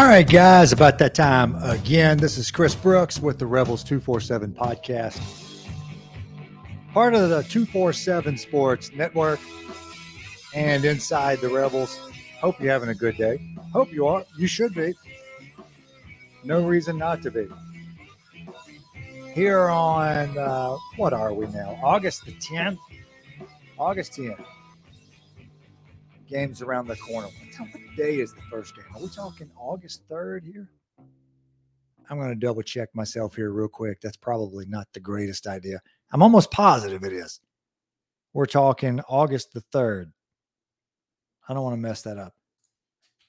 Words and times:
All 0.00 0.06
right, 0.06 0.26
guys, 0.26 0.72
about 0.72 0.96
that 1.00 1.14
time 1.14 1.54
again. 1.56 2.16
This 2.16 2.38
is 2.38 2.50
Chris 2.50 2.74
Brooks 2.74 3.20
with 3.20 3.38
the 3.38 3.44
Rebels 3.44 3.84
247 3.84 4.54
podcast, 4.54 5.20
part 6.94 7.12
of 7.12 7.28
the 7.28 7.42
247 7.42 8.38
Sports 8.38 8.92
Network 8.94 9.40
and 10.54 10.86
inside 10.86 11.40
the 11.40 11.50
Rebels. 11.50 11.98
Hope 12.40 12.58
you're 12.58 12.72
having 12.72 12.88
a 12.88 12.94
good 12.94 13.18
day. 13.18 13.46
Hope 13.74 13.92
you 13.92 14.06
are. 14.06 14.24
You 14.38 14.46
should 14.46 14.74
be. 14.74 14.94
No 16.44 16.64
reason 16.64 16.96
not 16.96 17.20
to 17.20 17.30
be. 17.30 17.46
Here 19.34 19.68
on, 19.68 20.38
uh, 20.38 20.78
what 20.96 21.12
are 21.12 21.34
we 21.34 21.46
now? 21.48 21.78
August 21.82 22.24
the 22.24 22.32
10th? 22.32 22.78
August 23.78 24.12
10th. 24.14 24.42
Games 26.30 26.62
around 26.62 26.86
the 26.86 26.96
corner. 26.96 27.28
What 27.58 27.96
day 27.96 28.20
is 28.20 28.32
the 28.32 28.40
first 28.50 28.76
game? 28.76 28.84
Are 28.94 29.02
we 29.02 29.08
talking 29.08 29.50
August 29.58 30.08
3rd 30.08 30.44
here? 30.44 30.70
I'm 32.08 32.18
going 32.18 32.28
to 32.28 32.36
double 32.36 32.62
check 32.62 32.88
myself 32.94 33.34
here 33.34 33.50
real 33.50 33.68
quick. 33.68 34.00
That's 34.00 34.16
probably 34.16 34.64
not 34.66 34.86
the 34.94 35.00
greatest 35.00 35.46
idea. 35.48 35.80
I'm 36.12 36.22
almost 36.22 36.50
positive 36.50 37.02
it 37.04 37.12
is. 37.12 37.40
We're 38.32 38.46
talking 38.46 39.00
August 39.08 39.52
the 39.52 39.62
3rd. 39.74 40.12
I 41.48 41.54
don't 41.54 41.64
want 41.64 41.74
to 41.74 41.80
mess 41.80 42.02
that 42.02 42.16
up. 42.16 42.32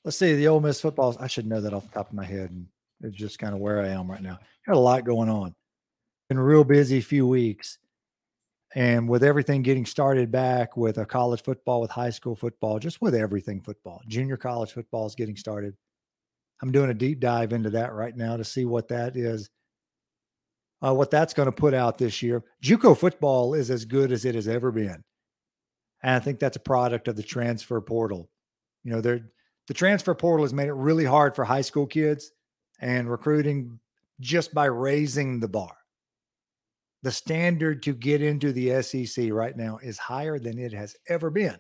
Let's 0.03 0.17
see 0.17 0.35
the 0.35 0.47
Ole 0.47 0.59
Miss 0.59 0.81
footballs. 0.81 1.17
I 1.17 1.27
should 1.27 1.47
know 1.47 1.61
that 1.61 1.73
off 1.73 1.87
the 1.87 1.93
top 1.93 2.09
of 2.09 2.15
my 2.15 2.25
head. 2.25 2.51
And 2.51 2.67
it's 3.01 3.15
just 3.15 3.39
kind 3.39 3.55
of 3.55 3.59
where 3.59 3.81
I 3.81 3.89
am 3.89 4.09
right 4.09 4.21
now. 4.21 4.39
Got 4.67 4.75
a 4.75 4.79
lot 4.79 5.05
going 5.05 5.29
on. 5.29 5.55
Been 6.29 6.39
real 6.39 6.63
busy 6.63 7.01
few 7.01 7.27
weeks. 7.27 7.79
And 8.73 9.09
with 9.09 9.23
everything 9.23 9.63
getting 9.63 9.85
started 9.85 10.31
back 10.31 10.77
with 10.77 10.97
a 10.97 11.05
college 11.05 11.43
football, 11.43 11.81
with 11.81 11.91
high 11.91 12.09
school 12.09 12.35
football, 12.35 12.79
just 12.79 13.01
with 13.01 13.13
everything 13.13 13.61
football, 13.61 14.01
junior 14.07 14.37
college 14.37 14.71
football 14.71 15.05
is 15.05 15.15
getting 15.15 15.35
started. 15.35 15.75
I'm 16.61 16.71
doing 16.71 16.89
a 16.89 16.93
deep 16.93 17.19
dive 17.19 17.51
into 17.53 17.71
that 17.71 17.93
right 17.93 18.15
now 18.15 18.37
to 18.37 18.45
see 18.45 18.65
what 18.65 18.87
that 18.87 19.17
is, 19.17 19.49
uh, 20.81 20.93
what 20.93 21.11
that's 21.11 21.33
going 21.33 21.47
to 21.47 21.51
put 21.51 21.73
out 21.73 21.97
this 21.97 22.21
year. 22.21 22.43
JUCO 22.63 22.97
football 22.97 23.55
is 23.55 23.69
as 23.69 23.83
good 23.83 24.11
as 24.11 24.23
it 24.23 24.35
has 24.35 24.47
ever 24.47 24.71
been, 24.71 25.03
and 26.03 26.15
I 26.15 26.19
think 26.19 26.39
that's 26.39 26.57
a 26.57 26.61
product 26.61 27.07
of 27.07 27.17
the 27.17 27.23
transfer 27.23 27.81
portal. 27.81 28.29
You 28.83 28.91
know, 28.91 29.01
the 29.01 29.73
transfer 29.73 30.13
portal 30.13 30.45
has 30.45 30.53
made 30.53 30.67
it 30.67 30.73
really 30.73 31.05
hard 31.05 31.35
for 31.35 31.43
high 31.43 31.61
school 31.61 31.87
kids 31.87 32.31
and 32.79 33.09
recruiting 33.09 33.79
just 34.19 34.53
by 34.53 34.65
raising 34.65 35.39
the 35.39 35.47
bar 35.47 35.75
the 37.03 37.11
standard 37.11 37.83
to 37.83 37.93
get 37.93 38.21
into 38.21 38.51
the 38.51 38.81
SEC 38.81 39.31
right 39.31 39.55
now 39.55 39.79
is 39.81 39.97
higher 39.97 40.37
than 40.37 40.59
it 40.59 40.73
has 40.73 40.95
ever 41.07 41.29
been. 41.29 41.57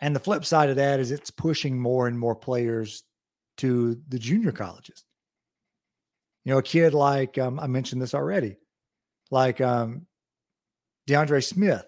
And 0.00 0.14
the 0.14 0.20
flip 0.20 0.44
side 0.44 0.70
of 0.70 0.76
that 0.76 1.00
is 1.00 1.10
it's 1.10 1.30
pushing 1.30 1.78
more 1.78 2.06
and 2.06 2.18
more 2.18 2.36
players 2.36 3.02
to 3.58 4.00
the 4.08 4.18
junior 4.18 4.52
colleges. 4.52 5.04
You 6.44 6.52
know, 6.52 6.58
a 6.58 6.62
kid 6.62 6.94
like 6.94 7.36
um, 7.36 7.60
I 7.60 7.66
mentioned 7.66 8.00
this 8.00 8.14
already, 8.14 8.56
like 9.30 9.60
um, 9.60 10.06
DeAndre 11.06 11.44
Smith, 11.44 11.84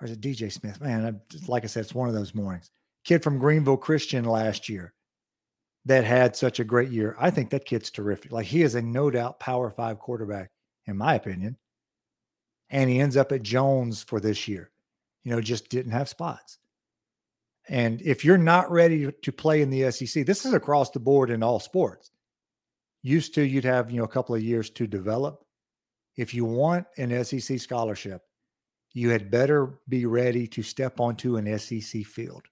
or 0.00 0.06
is 0.06 0.12
it 0.12 0.20
DJ 0.20 0.52
Smith? 0.52 0.80
Man, 0.80 1.04
I, 1.04 1.36
like 1.48 1.64
I 1.64 1.66
said, 1.66 1.80
it's 1.80 1.94
one 1.94 2.08
of 2.08 2.14
those 2.14 2.34
mornings. 2.34 2.70
Kid 3.04 3.24
from 3.24 3.38
Greenville 3.38 3.76
Christian 3.76 4.24
last 4.24 4.68
year 4.68 4.92
that 5.86 6.04
had 6.04 6.36
such 6.36 6.60
a 6.60 6.64
great 6.64 6.90
year. 6.90 7.16
I 7.18 7.30
think 7.30 7.50
that 7.50 7.64
kid's 7.64 7.90
terrific. 7.90 8.30
Like 8.30 8.46
he 8.46 8.62
is 8.62 8.76
a 8.76 8.82
no 8.82 9.10
doubt 9.10 9.40
Power 9.40 9.68
Five 9.70 9.98
quarterback 9.98 10.50
in 10.86 10.96
my 10.96 11.14
opinion. 11.14 11.56
And 12.70 12.88
he 12.88 13.00
ends 13.00 13.16
up 13.16 13.32
at 13.32 13.42
Jones 13.42 14.02
for 14.02 14.20
this 14.20 14.48
year. 14.48 14.70
You 15.24 15.32
know, 15.32 15.40
just 15.40 15.68
didn't 15.68 15.92
have 15.92 16.08
spots. 16.08 16.58
And 17.68 18.02
if 18.02 18.24
you're 18.24 18.38
not 18.38 18.70
ready 18.70 19.12
to 19.12 19.32
play 19.32 19.62
in 19.62 19.70
the 19.70 19.90
SEC, 19.92 20.26
this 20.26 20.44
is 20.44 20.52
across 20.52 20.90
the 20.90 21.00
board 21.00 21.30
in 21.30 21.42
all 21.42 21.60
sports. 21.60 22.10
Used 23.02 23.34
to, 23.34 23.42
you'd 23.42 23.64
have, 23.64 23.90
you 23.90 23.98
know, 23.98 24.04
a 24.04 24.08
couple 24.08 24.34
of 24.34 24.42
years 24.42 24.70
to 24.70 24.86
develop. 24.86 25.44
If 26.16 26.34
you 26.34 26.44
want 26.44 26.86
an 26.96 27.24
SEC 27.24 27.60
scholarship, 27.60 28.22
you 28.94 29.10
had 29.10 29.30
better 29.30 29.78
be 29.88 30.06
ready 30.06 30.46
to 30.48 30.62
step 30.62 31.00
onto 31.00 31.36
an 31.36 31.58
SEC 31.58 32.04
field. 32.04 32.42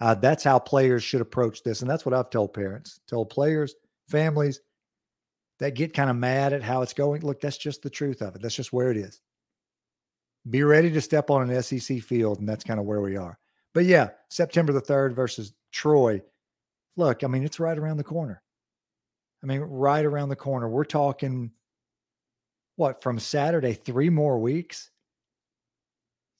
Uh, 0.00 0.14
that's 0.14 0.44
how 0.44 0.58
players 0.58 1.02
should 1.02 1.20
approach 1.20 1.62
this. 1.62 1.82
And 1.82 1.90
that's 1.90 2.06
what 2.06 2.14
I've 2.14 2.30
told 2.30 2.54
parents, 2.54 3.00
told 3.06 3.30
players, 3.30 3.74
families, 4.08 4.60
that 5.60 5.74
get 5.74 5.94
kind 5.94 6.10
of 6.10 6.16
mad 6.16 6.52
at 6.52 6.62
how 6.62 6.82
it's 6.82 6.94
going. 6.94 7.22
Look, 7.22 7.40
that's 7.40 7.58
just 7.58 7.82
the 7.82 7.90
truth 7.90 8.22
of 8.22 8.34
it. 8.34 8.42
That's 8.42 8.54
just 8.54 8.72
where 8.72 8.90
it 8.90 8.96
is. 8.96 9.20
Be 10.48 10.62
ready 10.62 10.90
to 10.90 11.00
step 11.00 11.30
on 11.30 11.48
an 11.48 11.62
SEC 11.62 12.00
field, 12.00 12.40
and 12.40 12.48
that's 12.48 12.64
kind 12.64 12.80
of 12.80 12.86
where 12.86 13.02
we 13.02 13.16
are. 13.16 13.38
But 13.74 13.84
yeah, 13.84 14.10
September 14.30 14.72
the 14.72 14.80
3rd 14.80 15.14
versus 15.14 15.52
Troy. 15.70 16.22
Look, 16.96 17.22
I 17.22 17.26
mean, 17.26 17.44
it's 17.44 17.60
right 17.60 17.78
around 17.78 17.98
the 17.98 18.04
corner. 18.04 18.42
I 19.42 19.46
mean, 19.46 19.60
right 19.60 20.04
around 20.04 20.30
the 20.30 20.36
corner. 20.36 20.68
We're 20.68 20.84
talking 20.84 21.52
what 22.76 23.02
from 23.02 23.18
Saturday, 23.18 23.74
three 23.74 24.08
more 24.08 24.38
weeks? 24.38 24.90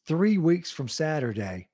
Three 0.06 0.38
weeks 0.38 0.70
from 0.70 0.88
Saturday, 0.88 1.68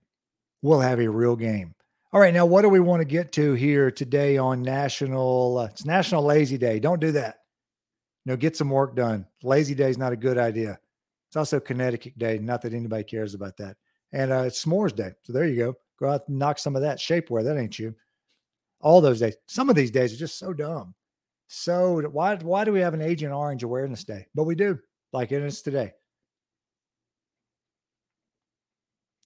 we'll 0.62 0.80
have 0.80 0.98
a 0.98 1.08
real 1.08 1.36
game. 1.36 1.74
All 2.16 2.22
right, 2.22 2.32
now 2.32 2.46
what 2.46 2.62
do 2.62 2.70
we 2.70 2.80
want 2.80 3.02
to 3.02 3.04
get 3.04 3.30
to 3.32 3.52
here 3.52 3.90
today 3.90 4.38
on 4.38 4.62
National? 4.62 5.58
Uh, 5.58 5.64
it's 5.66 5.84
National 5.84 6.24
Lazy 6.24 6.56
Day. 6.56 6.80
Don't 6.80 6.98
do 6.98 7.12
that. 7.12 7.40
You 8.24 8.32
know, 8.32 8.38
get 8.38 8.56
some 8.56 8.70
work 8.70 8.96
done. 8.96 9.26
Lazy 9.42 9.74
Day 9.74 9.90
is 9.90 9.98
not 9.98 10.14
a 10.14 10.16
good 10.16 10.38
idea. 10.38 10.78
It's 11.28 11.36
also 11.36 11.60
Connecticut 11.60 12.16
Day. 12.16 12.38
Not 12.38 12.62
that 12.62 12.72
anybody 12.72 13.04
cares 13.04 13.34
about 13.34 13.58
that. 13.58 13.76
And 14.14 14.32
uh, 14.32 14.44
it's 14.44 14.64
S'mores 14.64 14.96
Day. 14.96 15.10
So 15.24 15.34
there 15.34 15.44
you 15.44 15.56
go. 15.56 15.74
Go 16.00 16.08
out 16.08 16.26
and 16.28 16.38
knock 16.38 16.58
some 16.58 16.74
of 16.74 16.80
that 16.80 16.96
shapewear. 16.96 17.44
That 17.44 17.58
ain't 17.58 17.78
you. 17.78 17.94
All 18.80 19.02
those 19.02 19.20
days. 19.20 19.36
Some 19.46 19.68
of 19.68 19.76
these 19.76 19.90
days 19.90 20.14
are 20.14 20.16
just 20.16 20.38
so 20.38 20.54
dumb. 20.54 20.94
So 21.48 22.00
why 22.00 22.36
why 22.36 22.64
do 22.64 22.72
we 22.72 22.80
have 22.80 22.94
an 22.94 23.02
Agent 23.02 23.34
Orange 23.34 23.62
Awareness 23.62 24.04
Day? 24.04 24.26
But 24.34 24.44
we 24.44 24.54
do, 24.54 24.78
like 25.12 25.32
it 25.32 25.42
is 25.42 25.60
today. 25.60 25.92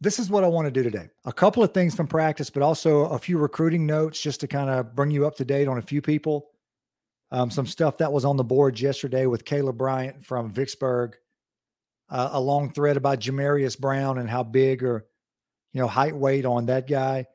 This 0.01 0.19
is 0.19 0.31
what 0.31 0.45
I 0.45 0.49
want 0.49 0.67
to 0.67 0.71
do 0.71 0.83
today. 0.83 1.09
A 1.27 1.33
couple 1.33 1.63
of 1.63 1.75
things 1.75 1.95
from 1.95 2.07
practice, 2.07 2.49
but 2.49 2.63
also 2.63 3.05
a 3.07 3.19
few 3.19 3.37
recruiting 3.37 3.87
notes 3.87 4.21
just 4.21 4.41
to 4.41 4.49
kind 4.49 4.71
of 4.71 4.95
bring 4.97 5.11
you 5.11 5.27
up 5.27 5.37
to 5.37 5.45
date 5.45 5.69
on 5.69 5.79
a 5.79 5.83
few 5.83 6.01
people. 6.01 6.49
Um, 7.31 7.51
some 7.51 7.67
stuff 7.67 7.99
that 7.99 8.13
was 8.13 8.25
on 8.25 8.37
the 8.37 8.45
board 8.45 8.81
yesterday 8.81 9.27
with 9.27 9.45
Caleb 9.45 9.77
Bryant 9.77 10.25
from 10.25 10.51
Vicksburg. 10.51 11.17
Uh, 12.09 12.31
a 12.33 12.41
long 12.41 12.73
thread 12.73 12.97
about 12.97 13.21
Jamarius 13.21 13.79
Brown 13.79 14.19
and 14.19 14.29
how 14.29 14.43
big 14.43 14.83
or 14.83 15.07
you 15.73 15.81
know 15.81 15.87
height 15.87 16.17
weight 16.17 16.45
on 16.45 16.67
that 16.67 16.89
guy. 16.89 17.27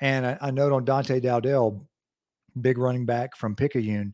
And 0.00 0.26
a, 0.26 0.38
a 0.46 0.52
note 0.52 0.72
on 0.72 0.84
Dante 0.84 1.20
Dowdell, 1.20 1.86
big 2.60 2.76
running 2.78 3.06
back 3.06 3.36
from 3.36 3.54
Picayune. 3.54 4.12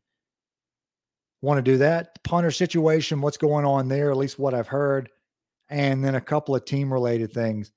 Want 1.41 1.59
to 1.59 1.62
do 1.62 1.78
that 1.78 2.22
punter 2.22 2.53
situation? 2.53 3.21
What's 3.21 3.39
going 3.39 3.65
on 3.65 3.89
there? 3.89 4.12
At 4.12 4.16
least 4.19 4.39
what 4.39 4.54
I've 4.54 4.69
heard 4.69 5.10
and 5.72 6.05
then 6.05 6.15
a 6.15 6.21
couple 6.21 6.55
of 6.55 6.65
team 6.66 6.93
related 6.93 7.33
things. 7.33 7.72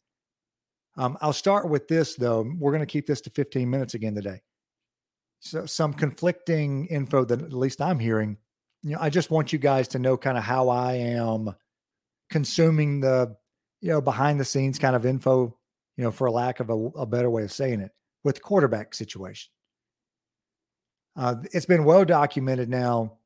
Um, 0.97 1.17
I'll 1.21 1.33
start 1.33 1.69
with 1.69 1.87
this 1.87 2.15
though. 2.15 2.45
We're 2.59 2.71
going 2.71 2.81
to 2.81 2.85
keep 2.85 3.07
this 3.07 3.21
to 3.21 3.29
15 3.29 3.69
minutes 3.69 3.93
again 3.93 4.13
today. 4.13 4.41
So 5.39 5.65
some 5.65 5.93
conflicting 5.93 6.87
info 6.87 7.23
that 7.25 7.41
at 7.41 7.53
least 7.53 7.81
I'm 7.81 7.99
hearing. 7.99 8.37
You 8.83 8.91
know, 8.91 8.97
I 9.01 9.09
just 9.09 9.31
want 9.31 9.53
you 9.53 9.59
guys 9.59 9.87
to 9.89 9.99
know 9.99 10.17
kind 10.17 10.37
of 10.37 10.43
how 10.43 10.69
I 10.69 10.93
am 10.93 11.55
consuming 12.29 12.99
the, 12.99 13.35
you 13.81 13.89
know, 13.89 14.01
behind 14.01 14.39
the 14.39 14.45
scenes 14.45 14.77
kind 14.77 14.95
of 14.95 15.05
info, 15.05 15.57
you 15.97 16.03
know, 16.03 16.11
for 16.11 16.29
lack 16.29 16.59
of 16.59 16.69
a, 16.69 16.73
a 16.73 17.05
better 17.05 17.29
way 17.29 17.43
of 17.43 17.51
saying 17.51 17.79
it, 17.79 17.91
with 18.23 18.41
quarterback 18.41 18.93
situation. 18.93 19.51
Uh, 21.15 21.35
it's 21.53 21.65
been 21.65 21.85
well 21.85 22.03
documented 22.03 22.69
now. 22.69 23.17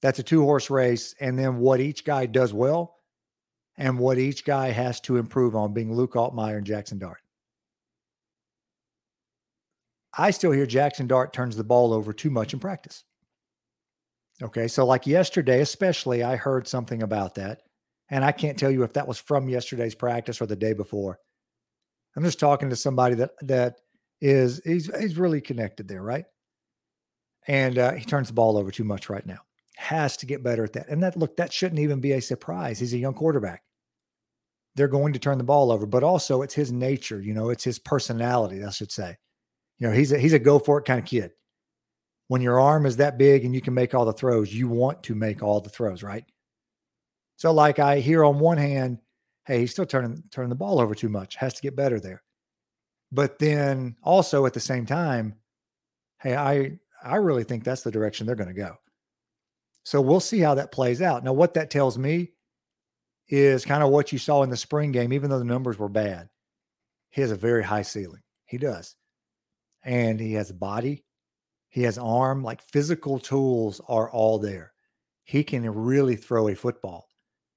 That's 0.00 0.20
a 0.20 0.22
two 0.22 0.42
horse 0.42 0.70
race, 0.70 1.14
and 1.20 1.36
then 1.36 1.58
what 1.58 1.80
each 1.80 2.04
guy 2.04 2.26
does 2.26 2.52
well 2.52 2.97
and 3.78 3.96
what 3.96 4.18
each 4.18 4.44
guy 4.44 4.70
has 4.70 5.00
to 5.00 5.16
improve 5.16 5.54
on, 5.54 5.72
being 5.72 5.94
Luke 5.94 6.14
Altmyer 6.14 6.58
and 6.58 6.66
Jaxson 6.66 6.98
Dart. 6.98 7.20
I 10.16 10.32
still 10.32 10.50
hear 10.50 10.66
Jaxson 10.66 11.06
Dart 11.06 11.32
turns 11.32 11.56
the 11.56 11.64
ball 11.64 11.92
over 11.92 12.12
too 12.12 12.28
much 12.28 12.52
in 12.52 12.58
practice. 12.58 13.04
Okay. 14.42 14.66
So, 14.66 14.84
like 14.84 15.06
yesterday, 15.06 15.60
especially, 15.60 16.24
I 16.24 16.36
heard 16.36 16.66
something 16.66 17.02
about 17.02 17.36
that. 17.36 17.62
And 18.10 18.24
I 18.24 18.32
can't 18.32 18.58
tell 18.58 18.70
you 18.70 18.82
if 18.82 18.94
that 18.94 19.06
was 19.06 19.18
from 19.18 19.48
yesterday's 19.48 19.94
practice 19.94 20.40
or 20.40 20.46
the 20.46 20.56
day 20.56 20.72
before. 20.72 21.18
I'm 22.16 22.24
just 22.24 22.40
talking 22.40 22.70
to 22.70 22.76
somebody 22.76 23.14
that 23.16 23.30
that 23.42 23.76
is 24.20 24.60
he's 24.64 24.90
he's 24.98 25.18
really 25.18 25.40
connected 25.40 25.86
there, 25.86 26.02
right? 26.02 26.24
And 27.46 27.78
uh, 27.78 27.92
he 27.92 28.04
turns 28.04 28.28
the 28.28 28.34
ball 28.34 28.56
over 28.56 28.70
too 28.70 28.84
much 28.84 29.08
right 29.08 29.24
now. 29.24 29.38
Has 29.76 30.16
to 30.18 30.26
get 30.26 30.42
better 30.42 30.64
at 30.64 30.72
that. 30.72 30.88
And 30.88 31.02
that 31.02 31.16
look, 31.16 31.36
that 31.36 31.52
shouldn't 31.52 31.80
even 31.80 32.00
be 32.00 32.12
a 32.12 32.20
surprise. 32.20 32.80
He's 32.80 32.94
a 32.94 32.98
young 32.98 33.14
quarterback 33.14 33.62
they're 34.78 34.88
going 34.88 35.12
to 35.12 35.18
turn 35.18 35.38
the 35.38 35.44
ball 35.44 35.70
over, 35.70 35.84
but 35.84 36.02
also 36.02 36.42
it's 36.42 36.54
his 36.54 36.72
nature, 36.72 37.20
you 37.20 37.34
know, 37.34 37.50
it's 37.50 37.64
his 37.64 37.78
personality, 37.78 38.64
I 38.64 38.70
should 38.70 38.92
say. 38.92 39.16
You 39.78 39.88
know, 39.88 39.92
he's 39.92 40.12
a 40.12 40.18
he's 40.18 40.32
a 40.32 40.38
go 40.38 40.58
for 40.58 40.78
it 40.78 40.84
kind 40.84 40.98
of 40.98 41.04
kid. 41.04 41.32
When 42.28 42.42
your 42.42 42.60
arm 42.60 42.86
is 42.86 42.96
that 42.96 43.18
big 43.18 43.44
and 43.44 43.54
you 43.54 43.60
can 43.60 43.74
make 43.74 43.94
all 43.94 44.04
the 44.04 44.12
throws, 44.12 44.52
you 44.52 44.68
want 44.68 45.02
to 45.04 45.14
make 45.14 45.42
all 45.42 45.60
the 45.60 45.70
throws, 45.70 46.02
right? 46.02 46.24
So, 47.36 47.52
like 47.52 47.78
I 47.78 48.00
hear 48.00 48.24
on 48.24 48.38
one 48.38 48.58
hand, 48.58 48.98
hey, 49.46 49.60
he's 49.60 49.72
still 49.72 49.86
turning 49.86 50.22
turning 50.30 50.48
the 50.48 50.54
ball 50.54 50.80
over 50.80 50.94
too 50.94 51.08
much, 51.08 51.36
has 51.36 51.54
to 51.54 51.62
get 51.62 51.76
better 51.76 52.00
there. 52.00 52.22
But 53.12 53.38
then 53.38 53.96
also 54.02 54.46
at 54.46 54.54
the 54.54 54.60
same 54.60 54.86
time, 54.86 55.34
Hey, 56.20 56.34
I 56.36 56.78
I 57.02 57.16
really 57.16 57.44
think 57.44 57.64
that's 57.64 57.82
the 57.82 57.90
direction 57.90 58.26
they're 58.26 58.36
going 58.36 58.48
to 58.48 58.54
go. 58.54 58.76
So 59.84 60.00
we'll 60.00 60.20
see 60.20 60.40
how 60.40 60.54
that 60.54 60.72
plays 60.72 61.00
out. 61.00 61.24
Now, 61.24 61.32
what 61.32 61.54
that 61.54 61.70
tells 61.70 61.96
me 61.96 62.32
is 63.28 63.64
kind 63.64 63.82
of 63.82 63.90
what 63.90 64.12
you 64.12 64.18
saw 64.18 64.42
in 64.42 64.50
the 64.50 64.56
spring 64.56 64.92
game, 64.92 65.12
even 65.12 65.30
though 65.30 65.38
the 65.38 65.44
numbers 65.44 65.78
were 65.78 65.88
bad. 65.88 66.28
He 67.10 67.20
has 67.20 67.30
a 67.30 67.36
very 67.36 67.62
high 67.62 67.82
ceiling. 67.82 68.22
He 68.46 68.58
does. 68.58 68.96
And 69.84 70.18
he 70.18 70.34
has 70.34 70.50
a 70.50 70.54
body, 70.54 71.04
he 71.68 71.82
has 71.82 71.98
arm, 71.98 72.42
like 72.42 72.62
physical 72.62 73.18
tools 73.18 73.80
are 73.88 74.10
all 74.10 74.38
there. 74.38 74.72
He 75.24 75.44
can 75.44 75.68
really 75.68 76.16
throw 76.16 76.48
a 76.48 76.54
football. 76.54 77.08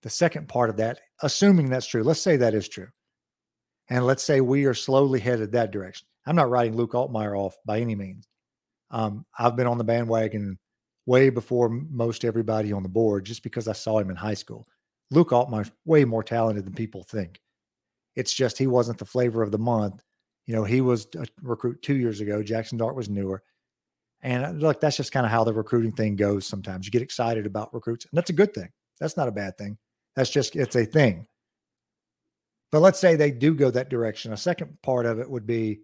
The 0.04 0.10
second 0.10 0.50
part 0.50 0.70
of 0.70 0.78
that, 0.78 1.00
assuming 1.22 1.70
that's 1.70 1.88
true, 1.88 2.04
let's 2.04 2.22
say 2.22 2.38
that 2.38 2.54
is 2.54 2.68
true. 2.68 2.88
And 3.90 4.06
let's 4.06 4.24
say 4.24 4.42
we 4.42 4.66
are 4.66 4.74
slowly 4.74 5.20
headed 5.20 5.52
that 5.52 5.72
direction. 5.72 6.08
I'm 6.26 6.36
not 6.36 6.50
writing 6.50 6.76
Luke 6.76 6.94
Altmyer 6.94 7.38
off 7.38 7.56
by 7.66 7.80
any 7.80 7.96
means. 7.96 8.28
Um, 8.90 9.26
I've 9.38 9.56
been 9.56 9.68
on 9.68 9.78
the 9.78 9.84
bandwagon 9.84 10.60
way 11.06 11.30
before 11.30 11.70
most 11.70 12.26
everybody 12.26 12.72
on 12.74 12.84
the 12.84 12.90
board 12.90 13.26
just 13.26 13.44
because 13.44 13.68
I 13.68 13.74
saw 13.74 14.00
him 14.00 14.10
in 14.10 14.16
high 14.16 14.34
school. 14.34 14.68
Luke 15.12 15.30
Altmyer's 15.30 15.72
way 15.86 16.06
more 16.06 16.24
talented 16.24 16.66
than 16.66 16.74
people 16.74 17.04
think. 17.04 17.40
It's 18.16 18.34
just 18.34 18.58
he 18.58 18.68
wasn't 18.68 18.98
the 18.98 19.06
flavor 19.06 19.44
of 19.44 19.52
the 19.52 19.60
month. 19.60 20.04
You 20.48 20.56
know, 20.56 20.64
he 20.64 20.82
was 20.82 21.08
a 21.16 21.28
recruit 21.42 21.82
two 21.82 21.96
years 21.96 22.22
ago. 22.22 22.42
Jaxson 22.42 22.78
Dart 22.78 22.96
was 22.96 23.10
newer. 23.10 23.44
And 24.22 24.46
uh, 24.46 24.50
look, 24.50 24.80
that's 24.80 24.98
just 24.98 25.12
kind 25.12 25.26
of 25.26 25.32
how 25.32 25.44
the 25.44 25.54
recruiting 25.54 25.92
thing 25.92 26.16
goes 26.16 26.46
sometimes. 26.46 26.86
You 26.86 26.92
get 26.92 27.02
excited 27.02 27.46
about 27.46 27.74
recruits, 27.74 28.06
and 28.06 28.18
that's 28.18 28.30
a 28.30 28.34
good 28.34 28.54
thing. 28.54 28.70
That's 29.00 29.18
not 29.18 29.28
a 29.28 29.32
bad 29.32 29.58
thing. 29.58 29.78
That's 30.16 30.30
just, 30.30 30.56
it's 30.56 30.76
a 30.76 30.86
thing. 30.86 31.28
But 32.72 32.82
let's 32.82 33.00
say 33.00 33.16
they 33.16 33.32
do 33.32 33.54
go 33.54 33.72
that 33.72 33.90
direction. 33.90 34.34
A 34.34 34.38
second 34.38 34.78
part 34.82 35.06
of 35.06 35.20
it 35.20 35.30
would 35.30 35.46
be 35.46 35.82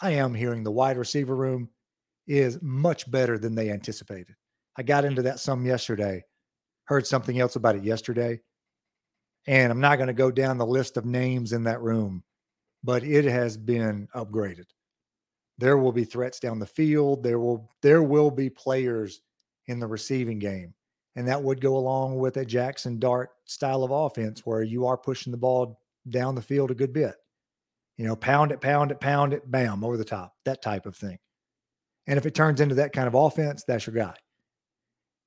I 0.00 0.12
am 0.12 0.34
hearing 0.34 0.62
the 0.62 0.70
wide 0.70 0.96
receiver 0.96 1.34
room 1.34 1.70
is 2.26 2.60
much 2.62 3.10
better 3.10 3.38
than 3.38 3.54
they 3.54 3.70
anticipated. 3.70 4.36
I 4.76 4.82
got 4.82 5.04
into 5.04 5.22
that 5.22 5.40
some 5.40 5.66
yesterday, 5.66 6.22
heard 6.84 7.06
something 7.06 7.40
else 7.40 7.56
about 7.56 7.76
it 7.76 7.84
yesterday. 7.84 8.40
And 9.46 9.72
I'm 9.72 9.80
not 9.80 9.96
going 9.96 10.08
to 10.08 10.12
go 10.12 10.30
down 10.30 10.58
the 10.58 10.66
list 10.66 10.96
of 10.96 11.04
names 11.06 11.52
in 11.52 11.64
that 11.64 11.80
room, 11.80 12.22
but 12.84 13.02
it 13.02 13.24
has 13.24 13.56
been 13.56 14.08
upgraded. 14.14 14.66
There 15.58 15.78
will 15.78 15.92
be 15.92 16.04
threats 16.04 16.38
down 16.38 16.58
the 16.58 16.66
field. 16.66 17.22
There 17.22 17.38
will 17.38 17.70
there 17.82 18.02
will 18.02 18.30
be 18.30 18.50
players 18.50 19.22
in 19.66 19.80
the 19.80 19.86
receiving 19.86 20.38
game. 20.38 20.74
And 21.16 21.26
that 21.26 21.42
would 21.42 21.60
go 21.60 21.76
along 21.76 22.18
with 22.18 22.36
a 22.36 22.46
Jaxson 22.46 23.00
Dart 23.00 23.30
style 23.44 23.82
of 23.82 23.90
offense 23.90 24.42
where 24.44 24.62
you 24.62 24.86
are 24.86 24.96
pushing 24.96 25.32
the 25.32 25.36
ball 25.36 25.80
down 26.08 26.34
the 26.34 26.42
field 26.42 26.70
a 26.70 26.74
good 26.74 26.92
bit. 26.92 27.16
You 27.96 28.06
know, 28.06 28.14
pound 28.14 28.52
it, 28.52 28.60
pound 28.60 28.92
it, 28.92 29.00
pound 29.00 29.32
it, 29.32 29.50
bam, 29.50 29.82
over 29.82 29.96
the 29.96 30.04
top, 30.04 30.36
that 30.44 30.62
type 30.62 30.86
of 30.86 30.96
thing. 30.96 31.18
And 32.06 32.16
if 32.16 32.24
it 32.24 32.34
turns 32.34 32.60
into 32.60 32.76
that 32.76 32.92
kind 32.92 33.08
of 33.08 33.14
offense, 33.14 33.64
that's 33.64 33.86
your 33.86 33.96
guy. 33.96 34.14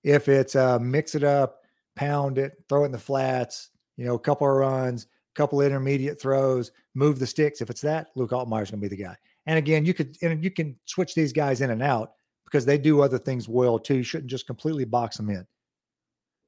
If 0.03 0.29
it's 0.29 0.55
uh, 0.55 0.79
mix 0.79 1.13
it 1.13 1.25
up, 1.25 1.59
pound 1.95 2.37
it, 2.37 2.53
throw 2.69 2.83
it 2.83 2.85
in 2.87 2.91
the 2.93 2.97
flats, 2.97 3.70
you 3.97 4.05
know, 4.05 4.15
a 4.15 4.19
couple 4.19 4.47
of 4.47 4.55
runs, 4.55 5.03
a 5.03 5.35
couple 5.35 5.61
intermediate 5.61 6.19
throws, 6.19 6.71
move 6.93 7.19
the 7.19 7.27
sticks. 7.27 7.61
If 7.61 7.69
it's 7.69 7.81
that, 7.81 8.09
Luke 8.15 8.31
Altmyer's 8.31 8.71
going 8.71 8.81
to 8.81 8.89
be 8.89 8.95
the 8.95 9.03
guy. 9.03 9.15
And 9.45 9.57
again, 9.57 9.85
you 9.85 9.93
could 9.93 10.17
and 10.21 10.43
you 10.43 10.51
can 10.51 10.75
switch 10.85 11.15
these 11.15 11.33
guys 11.33 11.61
in 11.61 11.71
and 11.71 11.81
out 11.81 12.13
because 12.45 12.65
they 12.65 12.77
do 12.77 13.01
other 13.01 13.17
things 13.17 13.47
well 13.47 13.79
too. 13.79 13.97
You 13.97 14.03
shouldn't 14.03 14.29
just 14.29 14.47
completely 14.47 14.85
box 14.85 15.17
them 15.17 15.29
in. 15.29 15.45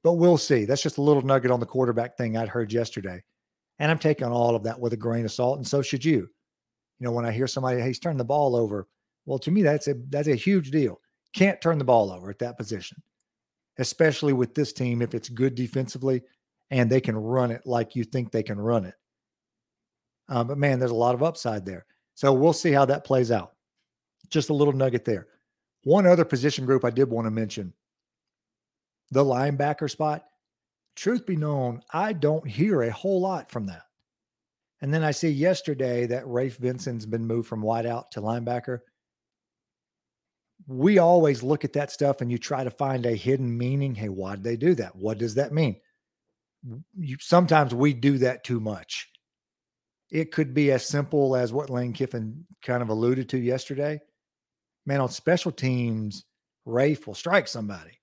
But 0.02 0.12
we'll 0.12 0.38
see. 0.38 0.66
That's 0.66 0.82
just 0.82 0.98
a 0.98 1.02
little 1.02 1.22
nugget 1.22 1.50
on 1.50 1.60
the 1.60 1.66
quarterback 1.66 2.16
thing 2.16 2.36
I'd 2.36 2.48
heard 2.48 2.72
yesterday. 2.72 3.22
And 3.78 3.90
I'm 3.90 3.98
taking 3.98 4.26
all 4.26 4.54
of 4.54 4.62
that 4.64 4.78
with 4.78 4.92
a 4.92 4.98
grain 4.98 5.24
of 5.24 5.32
salt, 5.32 5.56
and 5.56 5.66
so 5.66 5.82
should 5.82 6.04
you. 6.04 6.28
You 7.00 7.06
know, 7.06 7.10
when 7.10 7.24
I 7.24 7.32
hear 7.32 7.48
somebody, 7.48 7.80
hey, 7.80 7.88
he's 7.88 7.98
turning 7.98 8.18
the 8.18 8.24
ball 8.24 8.54
over, 8.54 8.86
well, 9.26 9.38
to 9.40 9.50
me, 9.50 9.62
that's 9.62 9.88
a 9.88 9.94
that's 10.10 10.28
a 10.28 10.36
huge 10.36 10.70
deal. 10.70 11.00
Can't 11.34 11.60
turn 11.60 11.78
the 11.78 11.84
ball 11.84 12.12
over 12.12 12.30
at 12.30 12.38
that 12.38 12.58
position, 12.58 13.02
especially 13.78 14.32
with 14.32 14.54
this 14.54 14.72
team 14.72 15.02
if 15.02 15.14
it's 15.14 15.28
good 15.28 15.54
defensively 15.54 16.22
and 16.74 16.90
they 16.90 17.00
can 17.00 17.16
run 17.16 17.52
it 17.52 17.62
like 17.64 17.94
you 17.94 18.02
think 18.02 18.32
they 18.32 18.42
can 18.42 18.60
run 18.60 18.84
it. 18.84 18.94
Uh, 20.28 20.42
but 20.42 20.58
man, 20.58 20.80
there's 20.80 20.90
a 20.90 20.96
lot 20.96 21.14
of 21.14 21.22
upside 21.22 21.64
there. 21.64 21.86
So 22.16 22.32
we'll 22.32 22.52
see 22.52 22.72
how 22.72 22.84
that 22.86 23.04
plays 23.04 23.30
out. 23.30 23.52
Just 24.28 24.50
a 24.50 24.54
little 24.54 24.72
nugget 24.72 25.04
there. 25.04 25.28
One 25.84 26.04
other 26.04 26.24
position 26.24 26.66
group 26.66 26.84
I 26.84 26.90
did 26.90 27.08
want 27.08 27.26
to 27.26 27.30
mention 27.30 27.72
the 29.12 29.24
linebacker 29.24 29.88
spot. 29.88 30.24
Truth 30.96 31.26
be 31.26 31.36
known, 31.36 31.80
I 31.92 32.12
don't 32.12 32.46
hear 32.46 32.82
a 32.82 32.90
whole 32.90 33.20
lot 33.20 33.52
from 33.52 33.66
that. 33.66 33.82
And 34.80 34.92
then 34.92 35.04
I 35.04 35.12
see 35.12 35.30
yesterday 35.30 36.06
that 36.06 36.26
Rafe 36.26 36.56
Vincent's 36.56 37.06
been 37.06 37.24
moved 37.24 37.48
from 37.48 37.62
wideout 37.62 38.10
to 38.10 38.20
linebacker 38.20 38.80
we 40.66 40.98
always 40.98 41.42
look 41.42 41.64
at 41.64 41.74
that 41.74 41.90
stuff 41.90 42.20
and 42.20 42.30
you 42.30 42.38
try 42.38 42.64
to 42.64 42.70
find 42.70 43.04
a 43.04 43.14
hidden 43.14 43.56
meaning. 43.56 43.94
Hey, 43.94 44.08
why 44.08 44.36
did 44.36 44.44
they 44.44 44.56
do 44.56 44.74
that? 44.76 44.96
What 44.96 45.18
does 45.18 45.34
that 45.34 45.52
mean? 45.52 45.76
You, 46.98 47.16
sometimes 47.20 47.74
we 47.74 47.92
do 47.92 48.18
that 48.18 48.44
too 48.44 48.60
much. 48.60 49.10
It 50.10 50.32
could 50.32 50.54
be 50.54 50.70
as 50.72 50.86
simple 50.86 51.36
as 51.36 51.52
what 51.52 51.70
Lane 51.70 51.92
Kiffin 51.92 52.46
kind 52.62 52.82
of 52.82 52.88
alluded 52.88 53.28
to 53.30 53.38
yesterday. 53.38 54.00
Man, 54.86 55.00
on 55.00 55.08
special 55.08 55.50
teams, 55.50 56.24
Rafe 56.64 57.06
will 57.06 57.14
strike 57.14 57.48
somebody. 57.48 57.98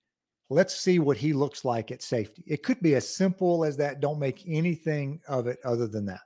Let's 0.50 0.75
see 0.75 1.00
what 1.00 1.18
he 1.18 1.31
looks 1.31 1.63
like 1.63 1.92
at 1.92 2.02
safety. 2.02 2.44
It 2.46 2.63
could 2.63 2.81
be 2.81 2.96
as 2.96 3.08
simple 3.08 3.63
as 3.63 3.78
that. 3.78 4.02
Don't 4.02 4.19
make 4.19 4.44
anything 4.46 5.22
of 5.28 5.48
it 5.48 5.60
other 5.63 5.88
than 5.88 6.06
that. 6.08 6.22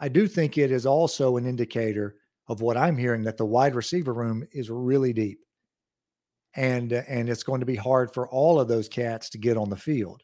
I 0.00 0.08
do 0.08 0.26
think 0.26 0.58
it 0.58 0.72
is 0.72 0.84
also 0.84 1.36
an 1.36 1.46
indicator 1.46 2.16
of 2.48 2.60
what 2.60 2.76
I'm 2.76 2.96
hearing 2.96 3.22
that 3.22 3.36
the 3.36 3.46
wide 3.46 3.76
receiver 3.76 4.12
room 4.12 4.44
is 4.50 4.68
really 4.68 5.12
deep. 5.12 5.38
And 6.56 6.92
and 6.92 7.30
it's 7.30 7.44
going 7.44 7.60
to 7.60 7.66
be 7.66 7.76
hard 7.76 8.12
for 8.12 8.28
all 8.28 8.60
of 8.60 8.68
those 8.68 8.88
cats 8.88 9.30
to 9.30 9.38
get 9.38 9.56
on 9.56 9.70
the 9.70 9.76
field. 9.76 10.22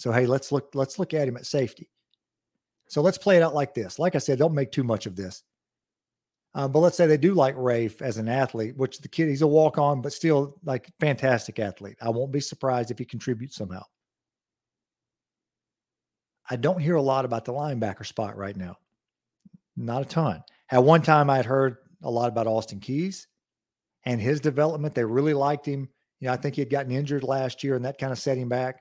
So 0.00 0.12
hey, 0.12 0.24
let's 0.24 0.50
look 0.50 0.70
let's 0.72 0.98
look 0.98 1.12
at 1.12 1.28
him 1.28 1.36
at 1.36 1.44
safety. 1.44 1.90
So 2.88 3.02
let's 3.02 3.18
play 3.18 3.36
it 3.36 3.42
out 3.42 3.54
like 3.54 3.74
this. 3.74 3.98
Like 3.98 4.14
I 4.14 4.18
said, 4.18 4.38
don't 4.38 4.54
make 4.54 4.72
too 4.72 4.82
much 4.82 5.04
of 5.04 5.14
this. 5.14 5.42
Uh, 6.54 6.66
but 6.68 6.78
let's 6.78 6.96
say 6.96 7.06
they 7.06 7.18
do 7.18 7.34
like 7.34 7.54
Rafe 7.58 8.00
as 8.00 8.16
an 8.16 8.26
athlete, 8.26 8.78
which 8.78 9.00
the 9.00 9.08
kid 9.08 9.28
he's 9.28 9.42
a 9.42 9.46
walk 9.46 9.76
on, 9.76 10.00
but 10.00 10.14
still 10.14 10.56
like 10.64 10.90
fantastic 11.00 11.58
athlete. 11.58 11.98
I 12.00 12.08
won't 12.08 12.32
be 12.32 12.40
surprised 12.40 12.90
if 12.90 12.98
he 12.98 13.04
contributes 13.04 13.56
somehow. 13.56 13.82
I 16.48 16.56
don't 16.56 16.80
hear 16.80 16.96
a 16.96 17.02
lot 17.02 17.26
about 17.26 17.44
the 17.44 17.52
linebacker 17.52 18.06
spot 18.06 18.38
right 18.38 18.56
now. 18.56 18.78
Not 19.76 20.00
a 20.00 20.06
ton. 20.06 20.42
At 20.70 20.82
one 20.82 21.02
time, 21.02 21.28
I 21.28 21.36
had 21.36 21.46
heard 21.46 21.76
a 22.02 22.10
lot 22.10 22.28
about 22.28 22.46
Austin 22.46 22.80
Keys 22.80 23.28
and 24.06 24.18
his 24.18 24.40
development. 24.40 24.94
They 24.94 25.04
really 25.04 25.34
liked 25.34 25.66
him. 25.66 25.90
You 26.20 26.28
know, 26.28 26.32
I 26.32 26.38
think 26.38 26.54
he 26.54 26.62
had 26.62 26.70
gotten 26.70 26.90
injured 26.90 27.22
last 27.22 27.62
year 27.62 27.76
and 27.76 27.84
that 27.84 27.98
kind 27.98 28.12
of 28.12 28.18
set 28.18 28.38
him 28.38 28.48
back. 28.48 28.80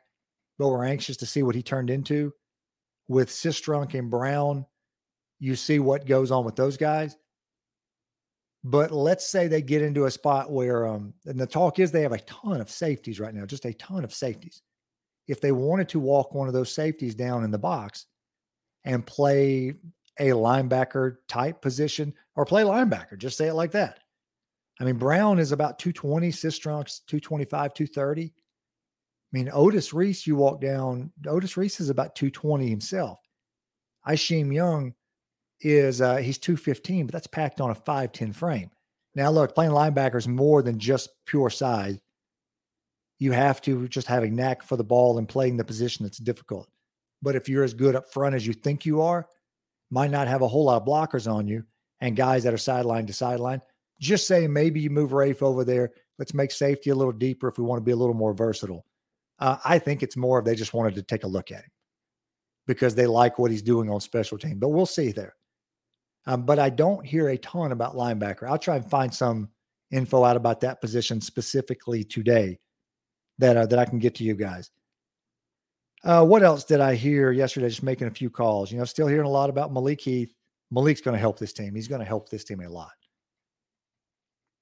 But 0.60 0.70
we're 0.70 0.86
anxious 0.86 1.18
to 1.18 1.26
see 1.26 1.42
what 1.42 1.56
he 1.56 1.64
turned 1.64 1.90
into. 1.90 2.34
With 3.08 3.30
Sistrunk 3.30 3.96
and 3.96 4.12
Brown, 4.12 4.68
you 5.40 5.56
see 5.56 5.80
what 5.80 6.06
goes 6.06 6.30
on 6.30 6.46
with 6.46 6.56
those 6.56 6.78
guys. 6.78 7.18
But 8.64 8.92
let's 8.92 9.26
say 9.26 9.48
they 9.48 9.62
get 9.62 9.82
into 9.82 10.06
a 10.06 10.12
spot 10.12 10.52
where, 10.52 10.86
um, 10.86 11.14
and 11.26 11.40
the 11.40 11.48
talk 11.48 11.80
is 11.80 11.92
they 11.92 12.02
have 12.02 12.12
a 12.12 12.20
ton 12.20 12.62
of 12.62 12.70
safeties 12.70 13.20
right 13.20 13.34
now, 13.34 13.46
just 13.46 13.66
a 13.66 13.74
ton 13.74 14.04
of 14.04 14.14
safeties. 14.14 14.62
If 15.28 15.42
they 15.42 15.54
wanted 15.54 15.90
to 15.90 16.00
walk 16.00 16.34
one 16.34 16.48
of 16.48 16.54
those 16.54 16.72
safeties 16.72 17.16
down 17.16 17.44
in 17.44 17.52
the 17.52 17.58
box 17.58 18.06
and 18.84 19.06
play 19.06 19.74
a 20.20 20.30
linebacker 20.30 21.18
type 21.28 21.62
position 21.62 22.14
or 22.36 22.46
play 22.46 22.64
linebacker. 22.64 23.18
Just 23.18 23.38
say 23.38 23.48
it 23.48 23.54
like 23.54 23.72
that. 23.72 24.00
I 24.80 24.84
mean, 24.84 24.98
Brown 24.98 25.40
is 25.40 25.52
about 25.52 25.80
220, 25.80 26.30
Sistrunk's 26.30 27.02
225, 27.08 27.74
230. 27.74 28.34
I 29.32 29.38
mean, 29.38 29.50
Otis 29.54 29.94
Reese, 29.94 30.26
you 30.26 30.36
walk 30.36 30.60
down, 30.60 31.12
Otis 31.28 31.56
Reese 31.56 31.80
is 31.80 31.90
about 31.90 32.16
220 32.16 32.68
himself. 32.68 33.20
Isheem 34.08 34.54
Young 34.54 34.94
is 35.62 36.02
uh, 36.02 36.18
he's 36.18 36.40
215, 36.40 37.06
but 37.06 37.14
that's 37.14 37.28
packed 37.28 37.62
on 37.62 37.70
a 37.70 37.76
5'10 37.76 38.34
frame. 38.34 38.72
Now, 39.16 39.30
look, 39.30 39.54
playing 39.54 39.72
linebacker 39.72 40.16
is 40.16 40.28
more 40.28 40.62
than 40.62 40.80
just 40.80 41.10
pure 41.26 41.50
size. 41.50 42.00
You 43.20 43.32
have 43.34 43.62
to 43.64 43.88
just 43.88 44.08
have 44.08 44.24
a 44.24 44.30
knack 44.30 44.64
for 44.64 44.78
the 44.78 44.84
ball 44.84 45.18
and 45.18 45.28
playing 45.28 45.58
the 45.58 45.66
position 45.66 46.06
that's 46.06 46.18
difficult. 46.18 46.68
But 47.22 47.36
if 47.36 47.50
you're 47.50 47.66
as 47.66 47.74
good 47.74 47.96
up 47.96 48.12
front 48.12 48.36
as 48.36 48.48
you 48.48 48.54
think 48.54 48.86
you 48.86 49.02
are, 49.02 49.28
might 49.92 50.12
not 50.12 50.28
have 50.28 50.42
a 50.42 50.48
whole 50.48 50.66
lot 50.66 50.82
of 50.82 50.88
blockers 50.88 51.32
on 51.32 51.48
you 51.48 51.66
and 52.00 52.16
guys 52.16 52.44
that 52.44 52.54
are 52.54 52.58
sideline 52.58 53.06
to 53.08 53.14
sideline. 53.14 53.62
Just 54.00 54.28
say 54.28 54.48
maybe 54.48 54.80
you 54.80 54.90
move 54.90 55.12
Rafe 55.12 55.44
over 55.44 55.66
there. 55.66 55.92
Let's 56.18 56.34
make 56.34 56.52
safety 56.52 56.90
a 56.90 56.96
little 56.96 57.12
deeper 57.12 57.48
if 57.50 57.58
we 57.58 57.66
want 57.66 57.80
to 57.80 57.86
be 57.86 57.92
a 57.92 57.96
little 57.96 58.16
more 58.16 58.34
versatile. 58.34 58.86
Uh, 59.40 59.58
I 59.64 59.80
think 59.80 60.04
it's 60.04 60.18
more 60.18 60.40
of 60.40 60.46
they 60.46 60.56
just 60.56 60.74
wanted 60.74 60.96
to 60.96 61.04
take 61.04 61.24
a 61.24 61.28
look 61.28 61.52
at 61.52 61.64
him 61.64 61.72
because 62.68 62.94
they 62.94 63.08
like 63.08 63.40
what 63.40 63.52
he's 63.52 63.62
doing 63.62 63.90
on 63.90 64.00
special 64.02 64.38
team. 64.38 64.60
But 64.60 64.70
we'll 64.70 64.86
see 64.86 65.12
there. 65.12 65.36
Um, 66.26 66.46
but 66.46 66.60
I 66.60 66.70
don't 66.70 67.06
hear 67.06 67.30
a 67.30 67.38
ton 67.38 67.72
about 67.72 67.96
linebacker. 67.96 68.50
I'll 68.50 68.58
try 68.58 68.76
and 68.76 68.90
find 68.90 69.14
some 69.14 69.50
info 69.92 70.24
out 70.24 70.36
about 70.36 70.62
that 70.62 70.82
position 70.82 71.22
specifically 71.22 72.04
today 72.04 72.60
that 73.40 73.58
uh, 73.58 73.66
that 73.66 73.80
I 73.80 73.86
can 73.86 74.00
get 74.00 74.16
to 74.16 74.24
you 74.24 74.36
guys. 74.36 74.70
Uh, 76.04 76.24
what 76.26 76.44
else 76.44 76.64
did 76.64 76.80
I 76.80 76.96
hear 76.96 77.32
yesterday? 77.32 77.70
Just 77.70 77.84
making 77.84 78.08
a 78.08 78.12
few 78.12 78.30
calls. 78.30 78.72
You 78.72 78.78
know, 78.78 78.86
still 78.86 79.08
hearing 79.08 79.26
a 79.26 79.32
lot 79.32 79.50
about 79.50 79.74
Malik 79.74 80.02
Heath. 80.02 80.34
Malik's 80.72 81.02
going 81.02 81.16
to 81.16 81.20
help 81.20 81.40
this 81.40 81.54
team. 81.54 81.76
He's 81.76 81.88
going 81.88 82.00
to 82.00 82.06
help 82.06 82.30
this 82.30 82.44
team 82.44 82.62
a 82.62 82.70
lot. 82.70 82.92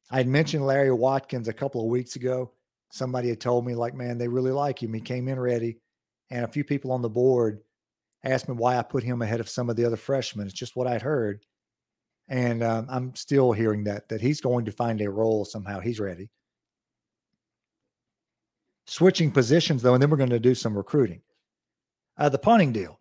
I 0.09 0.17
had 0.17 0.27
mentioned 0.27 0.65
Larry 0.65 0.91
Watkins 0.91 1.47
a 1.47 1.53
couple 1.53 1.81
of 1.81 1.87
weeks 1.87 2.15
ago. 2.15 2.53
Somebody 2.89 3.29
had 3.29 3.41
told 3.41 3.65
me, 3.65 3.75
like, 3.75 3.93
man, 3.93 4.17
they 4.17 4.27
really 4.27 4.51
like 4.51 4.81
him. 4.81 4.93
He 4.93 5.01
came 5.01 5.27
in 5.27 5.39
ready. 5.39 5.77
And 6.29 6.43
a 6.43 6.47
few 6.47 6.63
people 6.63 6.91
on 6.91 7.01
the 7.01 7.09
board 7.09 7.61
asked 8.23 8.49
me 8.49 8.55
why 8.55 8.77
I 8.77 8.83
put 8.83 9.03
him 9.03 9.21
ahead 9.21 9.39
of 9.39 9.49
some 9.49 9.69
of 9.69 9.75
the 9.75 9.85
other 9.85 9.97
freshmen. 9.97 10.47
It's 10.47 10.55
just 10.55 10.75
what 10.75 10.87
I'd 10.87 11.01
heard. 11.01 11.45
And 12.27 12.63
um, 12.63 12.87
I'm 12.89 13.15
still 13.15 13.53
hearing 13.53 13.85
that, 13.85 14.09
that 14.09 14.21
he's 14.21 14.41
going 14.41 14.65
to 14.65 14.71
find 14.71 14.99
a 15.01 15.09
role 15.09 15.45
somehow. 15.45 15.79
He's 15.79 15.99
ready. 15.99 16.29
Switching 18.85 19.31
positions, 19.31 19.81
though, 19.81 19.93
and 19.93 20.01
then 20.01 20.09
we're 20.09 20.17
going 20.17 20.29
to 20.29 20.39
do 20.39 20.55
some 20.55 20.75
recruiting. 20.75 21.21
Uh, 22.17 22.29
the 22.29 22.37
punting 22.37 22.71
deal. 22.71 22.99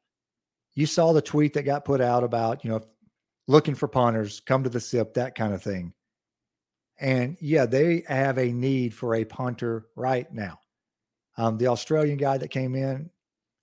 You 0.75 0.87
saw 0.87 1.13
the 1.13 1.23
tweet 1.23 1.55
that 1.55 1.63
got 1.63 1.85
put 1.85 2.01
out 2.01 2.23
about, 2.23 2.65
you 2.65 2.71
know, 2.71 2.83
looking 3.49 3.75
for 3.75 3.89
punters, 3.89 4.41
come 4.41 4.63
to 4.65 4.69
the 4.71 4.81
SIP, 4.81 5.15
that 5.15 5.35
kind 5.35 5.55
of 5.55 5.63
thing. 5.63 5.93
And 6.99 7.37
yeah, 7.41 7.67
they 7.67 8.05
have 8.09 8.39
a 8.39 8.53
need 8.53 8.95
for 8.95 9.15
a 9.15 9.25
punter 9.25 9.87
right 9.97 10.33
now. 10.33 10.61
Um, 11.37 11.59
the 11.59 11.67
Australian 11.67 12.17
guy 12.17 12.39
that 12.39 12.49
came 12.49 12.75
in, 12.75 13.11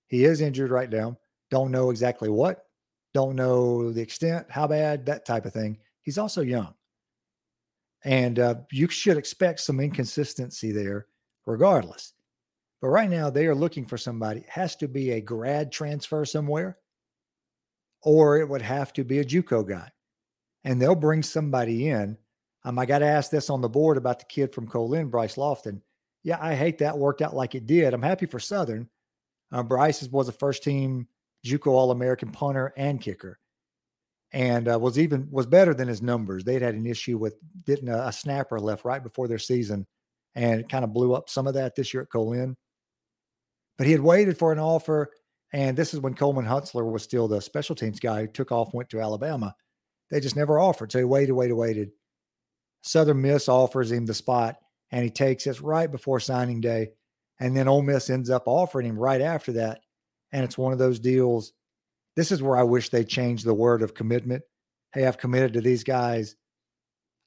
he 0.06 0.24
is 0.24 0.40
injured 0.40 0.70
right 0.70 0.90
now. 0.90 1.18
Don't 1.50 1.72
know 1.72 1.90
exactly 1.90 2.28
what, 2.28 2.66
don't 3.12 3.36
know 3.36 3.92
the 3.92 4.00
extent, 4.00 4.46
how 4.50 4.66
bad, 4.66 5.06
that 5.06 5.24
type 5.24 5.46
of 5.46 5.52
thing. 5.52 5.78
He's 6.02 6.18
also 6.18 6.42
young. 6.42 6.74
And 8.04 8.38
uh, 8.38 8.56
you 8.70 8.88
should 8.88 9.16
expect 9.16 9.60
some 9.60 9.80
inconsistency 9.80 10.72
there 10.72 11.06
regardless. 11.46 12.12
But 12.80 12.88
right 12.88 13.08
now, 13.08 13.30
they 13.30 13.46
are 13.46 13.54
looking 13.54 13.86
for 13.86 13.96
somebody. 13.96 14.40
It 14.40 14.48
has 14.50 14.76
to 14.76 14.88
be 14.88 15.12
a 15.12 15.20
grad 15.20 15.72
transfer 15.72 16.24
somewhere, 16.26 16.76
or 18.02 18.38
it 18.38 18.48
would 18.48 18.62
have 18.62 18.92
to 18.94 19.04
be 19.04 19.20
a 19.20 19.24
Juco 19.24 19.66
guy. 19.66 19.90
And 20.64 20.80
they'll 20.80 20.94
bring 20.94 21.22
somebody 21.22 21.88
in. 21.88 22.18
Um, 22.64 22.78
I 22.78 22.86
got 22.86 23.00
to 23.00 23.06
ask 23.06 23.30
this 23.30 23.50
on 23.50 23.60
the 23.60 23.68
board 23.68 23.96
about 23.96 24.18
the 24.18 24.24
kid 24.24 24.54
from 24.54 24.66
Co-Lin, 24.66 25.08
Bryce 25.08 25.36
Lofton. 25.36 25.80
Yeah, 26.22 26.38
I 26.40 26.54
hate 26.54 26.78
that 26.78 26.96
worked 26.96 27.20
out 27.20 27.36
like 27.36 27.54
it 27.54 27.66
did. 27.66 27.92
I'm 27.92 28.02
happy 28.02 28.26
for 28.26 28.40
Southern. 28.40 28.88
Uh, 29.52 29.62
Bryce 29.62 30.02
was 30.08 30.28
a 30.28 30.32
first 30.32 30.62
team 30.62 31.06
JUCO 31.44 31.66
All 31.66 31.90
American 31.90 32.30
punter 32.30 32.72
and 32.76 33.00
kicker, 33.00 33.38
and 34.32 34.66
uh, 34.66 34.78
was 34.78 34.98
even 34.98 35.28
was 35.30 35.44
better 35.46 35.74
than 35.74 35.86
his 35.86 36.00
numbers. 36.00 36.42
They'd 36.42 36.62
had 36.62 36.74
an 36.74 36.86
issue 36.86 37.18
with 37.18 37.36
getting 37.66 37.90
a, 37.90 38.06
a 38.06 38.12
snapper 38.12 38.58
left 38.58 38.86
right 38.86 39.02
before 39.02 39.28
their 39.28 39.38
season, 39.38 39.86
and 40.34 40.60
it 40.60 40.70
kind 40.70 40.84
of 40.84 40.94
blew 40.94 41.14
up 41.14 41.28
some 41.28 41.46
of 41.46 41.54
that 41.54 41.76
this 41.76 41.92
year 41.92 42.04
at 42.04 42.10
Co-Lin. 42.10 42.56
But 43.76 43.86
he 43.86 43.92
had 43.92 44.00
waited 44.00 44.38
for 44.38 44.52
an 44.52 44.58
offer, 44.58 45.10
and 45.52 45.76
this 45.76 45.92
is 45.92 46.00
when 46.00 46.14
Coleman 46.14 46.46
Hutzler 46.46 46.90
was 46.90 47.02
still 47.02 47.28
the 47.28 47.42
special 47.42 47.74
teams 47.74 48.00
guy 48.00 48.22
who 48.22 48.28
took 48.28 48.50
off, 48.50 48.72
went 48.72 48.88
to 48.90 49.00
Alabama. 49.00 49.54
They 50.10 50.20
just 50.20 50.36
never 50.36 50.58
offered, 50.58 50.90
so 50.90 50.98
he 50.98 51.04
waited, 51.04 51.32
waited, 51.32 51.54
waited. 51.54 51.90
Southern 52.84 53.22
Miss 53.22 53.48
offers 53.48 53.90
him 53.90 54.04
the 54.04 54.14
spot, 54.14 54.56
and 54.90 55.02
he 55.02 55.10
takes 55.10 55.46
it 55.46 55.60
right 55.60 55.90
before 55.90 56.20
signing 56.20 56.60
day. 56.60 56.90
And 57.40 57.56
then 57.56 57.66
Ole 57.66 57.82
Miss 57.82 58.10
ends 58.10 58.30
up 58.30 58.44
offering 58.46 58.86
him 58.86 58.98
right 58.98 59.22
after 59.22 59.52
that. 59.52 59.80
And 60.32 60.44
it's 60.44 60.58
one 60.58 60.72
of 60.72 60.78
those 60.78 61.00
deals. 61.00 61.52
This 62.14 62.30
is 62.30 62.42
where 62.42 62.56
I 62.56 62.62
wish 62.62 62.90
they 62.90 63.04
changed 63.04 63.44
the 63.44 63.54
word 63.54 63.82
of 63.82 63.94
commitment. 63.94 64.42
Hey, 64.92 65.06
I've 65.06 65.18
committed 65.18 65.54
to 65.54 65.60
these 65.60 65.82
guys. 65.82 66.36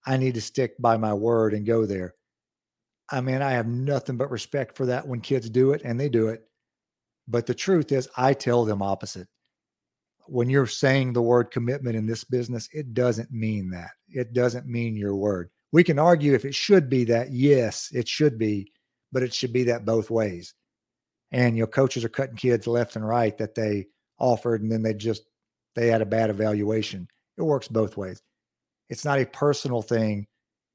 I 0.06 0.18
need 0.18 0.36
to 0.36 0.42
stick 0.42 0.76
by 0.80 0.96
my 0.98 1.14
word 1.14 1.54
and 1.54 1.66
go 1.66 1.86
there. 1.86 2.14
I 3.10 3.22
mean, 3.22 3.42
I 3.42 3.52
have 3.52 3.68
nothing 3.68 4.16
but 4.16 4.32
respect 4.32 4.78
for 4.78 4.86
that 4.86 5.08
when 5.08 5.22
kids 5.22 5.50
do 5.50 5.72
it 5.72 5.82
and 5.84 6.00
they 6.00 6.08
do 6.08 6.28
it. 6.28 6.44
But 7.28 7.48
the 7.48 7.56
truth 7.56 7.92
is, 7.92 8.08
I 8.16 8.34
tell 8.34 8.64
them 8.64 8.82
opposite. 8.82 9.28
When 10.28 10.50
you're 10.50 10.68
saying 10.68 11.14
the 11.14 11.22
word 11.22 11.52
commitment 11.52 11.96
in 11.96 12.06
this 12.06 12.24
business, 12.24 12.70
it 12.74 12.94
doesn't 12.94 13.32
mean 13.32 13.70
that. 13.72 13.92
It 14.10 14.34
doesn't 14.34 14.68
mean 14.68 14.96
your 14.96 15.16
word. 15.16 15.50
We 15.72 15.84
can 15.84 16.00
argue 16.00 16.34
if 16.34 16.46
it 16.46 16.56
should 16.56 16.90
be 16.90 17.04
that. 17.06 17.32
Yes, 17.32 17.90
it 17.94 18.08
should 18.08 18.38
be, 18.38 18.72
but 19.12 19.24
it 19.24 19.34
should 19.34 19.54
be 19.54 19.64
that 19.66 19.86
both 19.86 20.10
ways 20.10 20.54
and 21.32 21.58
your 21.58 21.68
coaches 21.68 22.04
are 22.04 22.10
cutting 22.10 22.36
kids 22.36 22.68
left 22.68 22.96
and 22.96 23.08
right 23.08 23.38
that 23.38 23.56
they 23.56 23.88
offered 24.20 24.62
and 24.62 24.72
then 24.72 24.82
they 24.82 24.94
just 24.94 25.24
they 25.76 25.88
had 25.88 26.02
a 26.02 26.06
bad 26.06 26.30
evaluation 26.30 27.08
it 27.38 27.42
works 27.42 27.68
both 27.68 27.98
ways 27.98 28.22
it's 28.90 29.06
not 29.06 29.20
a 29.20 29.26
personal 29.26 29.82
thing 29.82 30.26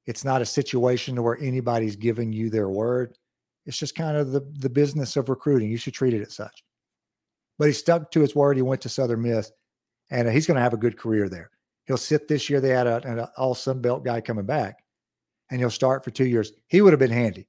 it's 0.07 0.25
not 0.25 0.43
a 0.43 0.47
situation 0.47 1.23
where 1.23 1.39
anybody's 1.41 1.97
giving 1.97 2.33
you 2.33 2.51
their 2.51 2.69
word 2.69 3.17
it's 3.67 3.79
just 3.79 3.95
kind 3.95 4.17
of 4.17 4.33
the 4.33 4.41
the 4.59 4.71
business 4.71 5.17
of 5.17 5.29
recruiting 5.29 5.71
you 5.71 5.77
should 5.77 5.95
treat 5.95 6.15
it 6.15 6.23
as 6.23 6.35
such 6.35 6.63
but 7.63 7.69
he 7.69 7.73
stuck 7.73 8.11
to 8.11 8.21
his 8.21 8.35
word 8.35 8.57
he 8.57 8.63
went 8.63 8.81
to 8.81 8.89
southern 8.89 9.23
miss 9.23 9.53
and 10.11 10.27
uh, 10.27 10.31
he's 10.31 10.47
going 10.47 10.57
to 10.57 10.63
have 10.63 10.75
a 10.75 10.79
good 10.79 10.99
career 10.99 11.29
there 11.29 11.51
he'll 11.87 11.97
sit 11.97 12.27
this 12.27 12.51
year 12.51 12.61
they 12.61 12.71
had 12.71 12.87
a, 12.87 12.97
an 13.07 13.21
all 13.37 13.55
sun 13.55 13.81
belt 13.81 14.05
guy 14.05 14.21
coming 14.21 14.47
back 14.47 14.83
and 15.51 15.61
he'll 15.61 15.71
start 15.71 16.05
for 16.05 16.11
two 16.11 16.27
years 16.27 16.53
he 16.69 16.81
would 16.81 16.93
have 16.93 17.01
been 17.01 17.11
handy 17.11 17.47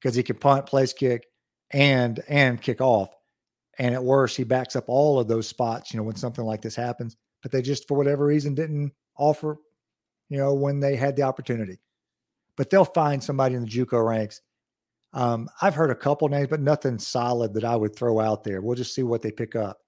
because 0.00 0.14
he 0.14 0.22
can 0.22 0.36
punt 0.36 0.66
place 0.66 0.92
kick 0.92 1.26
and 1.70 2.22
and 2.28 2.60
kick 2.60 2.80
off. 2.80 3.10
And 3.78 3.94
at 3.94 4.02
worst, 4.02 4.36
he 4.36 4.44
backs 4.44 4.74
up 4.74 4.84
all 4.88 5.20
of 5.20 5.28
those 5.28 5.46
spots, 5.46 5.92
you 5.92 5.98
know, 5.98 6.02
when 6.02 6.16
something 6.16 6.44
like 6.44 6.62
this 6.62 6.74
happens. 6.74 7.16
But 7.42 7.52
they 7.52 7.62
just, 7.62 7.86
for 7.86 7.96
whatever 7.96 8.26
reason, 8.26 8.54
didn't 8.54 8.92
offer, 9.16 9.56
you 10.28 10.38
know, 10.38 10.54
when 10.54 10.80
they 10.80 10.96
had 10.96 11.14
the 11.14 11.22
opportunity. 11.22 11.78
But 12.56 12.70
they'll 12.70 12.84
find 12.84 13.22
somebody 13.22 13.54
in 13.54 13.62
the 13.62 13.70
JUCO 13.70 14.04
ranks. 14.04 14.40
Um, 15.12 15.48
I've 15.62 15.74
heard 15.74 15.90
a 15.90 15.96
couple 15.96 16.28
names, 16.28 16.48
but 16.48 16.60
nothing 16.60 16.98
solid 16.98 17.54
that 17.54 17.64
I 17.64 17.76
would 17.76 17.96
throw 17.96 18.20
out 18.20 18.44
there. 18.44 18.60
We'll 18.60 18.76
just 18.76 18.94
see 18.94 19.02
what 19.02 19.22
they 19.22 19.30
pick 19.30 19.56
up. 19.56 19.78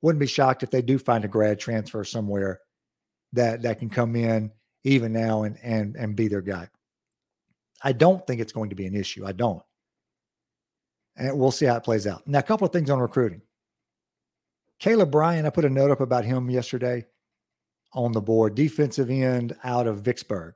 Wouldn't 0.00 0.20
be 0.20 0.26
shocked 0.26 0.62
if 0.62 0.70
they 0.70 0.82
do 0.82 0.98
find 0.98 1.24
a 1.24 1.28
grad 1.28 1.60
transfer 1.60 2.02
somewhere 2.02 2.60
that 3.32 3.62
that 3.62 3.78
can 3.78 3.88
come 3.88 4.16
in 4.16 4.50
even 4.84 5.12
now 5.12 5.44
and 5.44 5.56
and 5.62 5.96
and 5.96 6.16
be 6.16 6.28
their 6.28 6.42
guy. 6.42 6.68
I 7.84 7.92
don't 7.92 8.26
think 8.26 8.40
it's 8.40 8.52
going 8.52 8.70
to 8.70 8.76
be 8.76 8.86
an 8.86 8.96
issue. 8.96 9.24
I 9.24 9.32
don't 9.32 9.62
and 11.16 11.38
we'll 11.38 11.50
see 11.50 11.66
how 11.66 11.76
it 11.76 11.84
plays 11.84 12.06
out. 12.06 12.26
Now, 12.26 12.38
a 12.38 12.42
couple 12.42 12.66
of 12.66 12.72
things 12.72 12.90
on 12.90 12.98
recruiting. 12.98 13.42
Caleb 14.78 15.10
Bryan, 15.10 15.46
I 15.46 15.50
put 15.50 15.64
a 15.64 15.70
note 15.70 15.90
up 15.90 16.00
about 16.00 16.24
him 16.24 16.50
yesterday 16.50 17.04
on 17.92 18.12
the 18.12 18.20
board, 18.20 18.54
defensive 18.54 19.10
end 19.10 19.54
out 19.62 19.86
of 19.86 20.00
Vicksburg. 20.00 20.54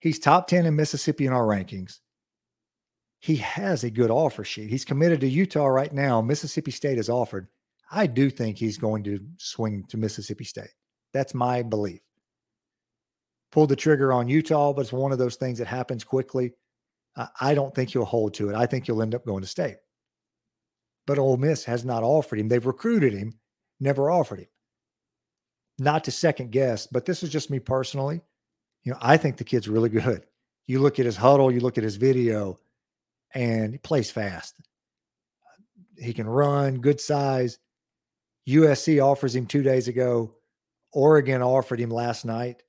He's 0.00 0.18
top 0.18 0.46
10 0.48 0.66
in 0.66 0.76
Mississippi 0.76 1.26
in 1.26 1.32
our 1.32 1.46
rankings. 1.46 1.98
He 3.22 3.36
has 3.36 3.84
a 3.84 3.90
good 3.90 4.10
offer 4.10 4.42
sheet. 4.42 4.68
He's 4.68 4.84
committed 4.84 5.20
to 5.20 5.28
Utah 5.28 5.66
right 5.66 5.92
now. 5.92 6.20
Mississippi 6.20 6.72
State 6.72 6.96
has 6.96 7.08
offered. 7.08 7.46
I 7.88 8.08
do 8.08 8.28
think 8.28 8.58
he's 8.58 8.76
going 8.76 9.04
to 9.04 9.20
swing 9.38 9.84
to 9.90 9.96
Mississippi 9.96 10.42
State. 10.42 10.74
That's 11.12 11.32
my 11.32 11.62
belief. 11.62 12.00
Pulled 13.52 13.68
the 13.68 13.76
trigger 13.76 14.12
on 14.12 14.26
Utah, 14.26 14.72
but 14.72 14.80
it's 14.80 14.92
one 14.92 15.12
of 15.12 15.18
those 15.18 15.36
things 15.36 15.58
that 15.58 15.68
happens 15.68 16.02
quickly. 16.02 16.54
I 17.40 17.54
don't 17.54 17.72
think 17.72 17.90
he'll 17.90 18.04
hold 18.04 18.34
to 18.34 18.48
it. 18.48 18.56
I 18.56 18.66
think 18.66 18.86
he'll 18.86 19.02
end 19.02 19.14
up 19.14 19.24
going 19.24 19.42
to 19.42 19.48
state. 19.48 19.76
But 21.06 21.20
Ole 21.20 21.36
Miss 21.36 21.64
has 21.66 21.84
not 21.84 22.02
offered 22.02 22.40
him. 22.40 22.48
They've 22.48 22.66
recruited 22.66 23.12
him, 23.12 23.38
never 23.78 24.10
offered 24.10 24.40
him. 24.40 24.48
Not 25.78 26.02
to 26.04 26.10
second 26.10 26.50
guess, 26.50 26.88
but 26.88 27.04
this 27.04 27.22
is 27.22 27.30
just 27.30 27.50
me 27.50 27.60
personally. 27.60 28.20
You 28.82 28.92
know, 28.92 28.98
I 29.00 29.16
think 29.16 29.36
the 29.36 29.44
kid's 29.44 29.68
really 29.68 29.90
good. 29.90 30.26
You 30.66 30.80
look 30.80 30.98
at 30.98 31.06
his 31.06 31.18
Hudl, 31.18 31.52
you 31.52 31.60
look 31.60 31.78
at 31.78 31.84
his 31.84 31.96
video, 31.96 32.58
and 33.34 33.72
he 33.72 33.78
plays 33.78 34.10
fast. 34.10 34.60
He 35.96 36.12
can 36.12 36.28
run, 36.28 36.80
good 36.80 37.00
size. 37.00 37.58
USC 38.48 39.02
offers 39.02 39.34
him 39.34 39.46
two 39.46 39.62
days 39.62 39.88
ago. 39.88 40.34
Oregon 40.92 41.42
offered 41.42 41.80
him 41.80 41.90
last 41.90 42.24
night 42.24 42.62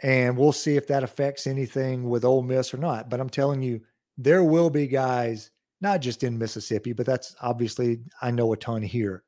and 0.00 0.36
we'll 0.36 0.52
see 0.52 0.76
if 0.76 0.86
that 0.86 1.02
affects 1.02 1.46
anything 1.46 2.08
with 2.08 2.24
Ole 2.24 2.42
Miss 2.42 2.72
or 2.72 2.78
not. 2.78 3.10
But 3.10 3.20
I'm 3.20 3.30
telling 3.30 3.62
you, 3.62 3.80
there 4.16 4.44
will 4.44 4.70
be 4.70 4.86
guys, 4.86 5.50
not 5.80 6.00
just 6.00 6.22
in 6.22 6.38
Mississippi, 6.38 6.92
but 6.92 7.06
that's 7.06 7.34
obviously, 7.40 8.00
I 8.22 8.30
know 8.30 8.52
a 8.52 8.56
ton 8.56 8.82
here. 8.82 9.24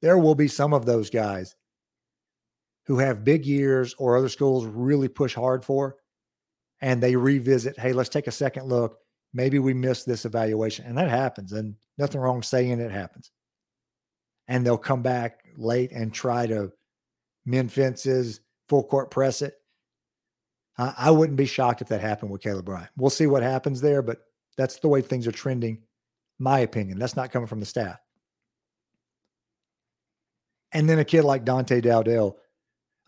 There 0.00 0.18
will 0.18 0.34
be 0.34 0.48
some 0.48 0.72
of 0.72 0.86
those 0.86 1.10
guys 1.10 1.56
who 2.86 2.98
have 2.98 3.24
big 3.24 3.44
years 3.44 3.94
or 3.98 4.16
other 4.16 4.28
schools 4.28 4.64
really 4.64 5.08
push 5.08 5.34
hard 5.34 5.64
for, 5.64 5.96
and 6.80 7.02
they 7.02 7.16
revisit, 7.16 7.78
hey, 7.78 7.92
let's 7.92 8.08
take 8.08 8.28
a 8.28 8.32
second 8.32 8.66
look. 8.66 8.98
Maybe 9.34 9.58
we 9.58 9.74
missed 9.74 10.06
this 10.06 10.24
evaluation. 10.24 10.86
And 10.86 10.96
that 10.98 11.08
happens. 11.08 11.52
And 11.52 11.74
nothing 11.98 12.20
wrong 12.20 12.42
saying 12.42 12.80
it 12.80 12.90
happens. 12.90 13.30
And 14.48 14.64
they'll 14.64 14.78
come 14.78 15.02
back 15.02 15.40
late 15.56 15.92
and 15.92 16.12
try 16.12 16.46
to 16.46 16.72
mend 17.44 17.72
fences, 17.72 18.40
full 18.68 18.84
court 18.84 19.10
press 19.10 19.42
it 19.42 19.54
I, 20.78 20.94
I 20.96 21.10
wouldn't 21.10 21.36
be 21.36 21.46
shocked 21.46 21.82
if 21.82 21.88
that 21.88 22.00
happened 22.00 22.30
with 22.30 22.40
Caleb 22.40 22.64
Bryan. 22.64 22.88
We'll 22.96 23.10
see 23.10 23.26
what 23.26 23.42
happens 23.42 23.80
there, 23.80 24.00
but 24.00 24.18
that's 24.56 24.78
the 24.78 24.88
way 24.88 25.02
things 25.02 25.26
are 25.26 25.32
trending. 25.32 25.82
My 26.38 26.60
opinion. 26.60 26.98
That's 26.98 27.16
not 27.16 27.32
coming 27.32 27.48
from 27.48 27.60
the 27.60 27.66
staff. 27.66 27.98
And 30.72 30.88
then 30.88 31.00
a 31.00 31.04
kid 31.04 31.22
like 31.22 31.44
Dante 31.44 31.80
Dowdell, 31.80 32.36